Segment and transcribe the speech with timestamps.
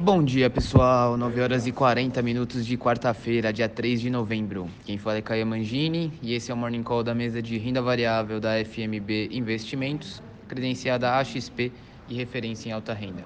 [0.00, 1.16] Bom dia, pessoal.
[1.16, 4.70] 9 horas e 40 minutos de quarta-feira, dia 3 de novembro.
[4.84, 7.82] Quem fala é Caio Mangini e esse é o Morning Call da mesa de renda
[7.82, 11.72] variável da FMB Investimentos, credenciada AXP
[12.08, 13.24] e referência em alta renda.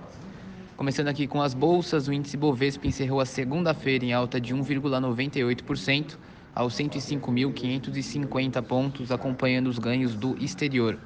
[0.74, 6.16] Começando aqui com as bolsas, o índice Bovespa encerrou a segunda-feira em alta de 1,98%
[6.54, 10.98] aos 105.550 pontos, acompanhando os ganhos do exterior.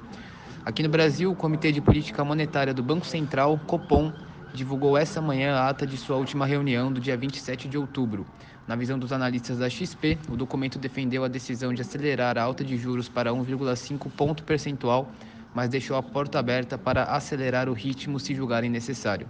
[0.63, 4.13] Aqui no Brasil, o Comitê de Política Monetária do Banco Central, Copom,
[4.57, 8.25] divulgou essa manhã a ata de sua última reunião do dia 27 de outubro.
[8.65, 12.63] Na visão dos analistas da XP, o documento defendeu a decisão de acelerar a alta
[12.63, 15.11] de juros para 1,5 ponto percentual,
[15.53, 19.29] mas deixou a porta aberta para acelerar o ritmo se julgarem necessário.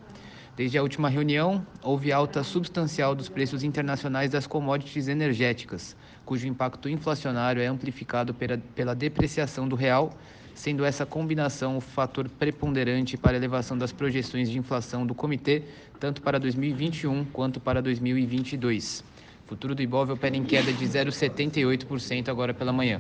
[0.56, 6.88] Desde a última reunião, houve alta substancial dos preços internacionais das commodities energéticas, cujo impacto
[6.90, 10.18] inflacionário é amplificado pela, depreciação do real
[10.58, 15.62] sendo essa combinação o fator preponderante para a elevação das projeções de inflação do comitê,
[16.00, 19.04] tanto para 2021 quanto para 2022.
[19.46, 23.00] O futuro do Ibov opera em queda de 0,78% agora pela manhã.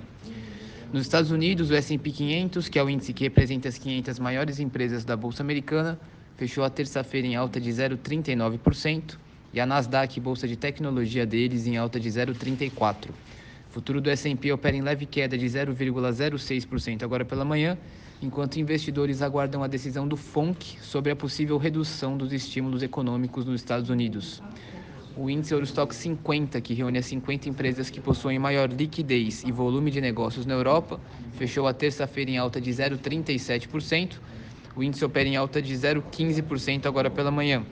[0.94, 4.60] Nos Estados Unidos, o S&P 500, que é o índice que representa as 500 maiores
[4.60, 6.00] empresas da bolsa americana,
[6.38, 9.17] fechou a terça-feira em alta de 0,39%
[9.52, 13.10] e a Nasdaq, bolsa de tecnologia deles, em alta de 0,34%.
[13.70, 17.78] O futuro do S&P opera em leve queda de 0,06% agora pela manhã,
[18.22, 23.56] enquanto investidores aguardam a decisão do FONC sobre a possível redução dos estímulos econômicos nos
[23.62, 24.42] Estados Unidos.
[25.16, 29.92] O índice Eurostock 50, que reúne as 50 empresas que possuem maior liquidez e volume
[29.92, 31.00] de negócios na Europa,
[31.34, 34.20] fechou a terça-feira em alta de 0,37%.
[34.76, 37.66] O índice opera em alta de 0,15% agora pela manhã.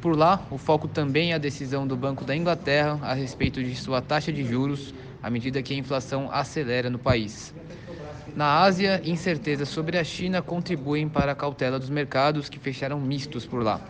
[0.00, 3.76] Por lá, o foco também é a decisão do Banco da Inglaterra a respeito de
[3.76, 7.54] sua taxa de juros à medida que a inflação acelera no país.
[8.34, 13.44] Na Ásia, incertezas sobre a China contribuem para a cautela dos mercados que fecharam mistos
[13.44, 13.80] por lá.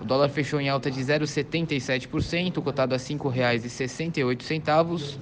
[0.00, 5.18] O dólar fechou em alta de 0,77%, cotado a R$ 5,68.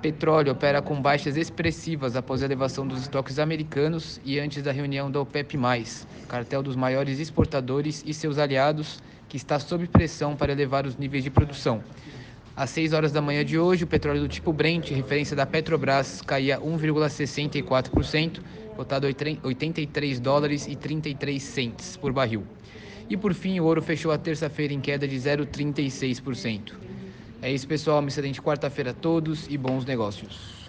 [0.00, 5.10] Petróleo opera com baixas expressivas após a elevação dos estoques americanos e antes da reunião
[5.10, 5.58] da OPEP+,
[6.26, 11.22] cartel dos maiores exportadores e seus aliados, que está sob pressão para elevar os níveis
[11.22, 11.84] de produção.
[12.60, 16.20] Às 6 horas da manhã de hoje, o petróleo do tipo Brent, referência da Petrobras,
[16.20, 18.42] caía 1,64%,
[18.76, 22.44] cotado a 83 dólares e 33 centes por barril.
[23.08, 26.72] E por fim, o ouro fechou a terça-feira em queda de 0,36%.
[27.40, 28.00] É isso, pessoal.
[28.00, 30.59] Uma excelente quarta-feira a todos e bons negócios.